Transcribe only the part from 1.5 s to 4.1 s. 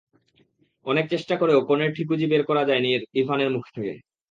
কনের ঠিকুজি বের করা যায়নি ইরফানের মুখ থেকে।